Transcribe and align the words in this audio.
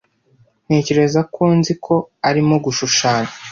ntekereza 0.65 1.21
ko 1.33 1.43
nzi 1.57 1.73
ko 1.85 1.95
arimo 2.29 2.55
gushushanya 2.65 3.31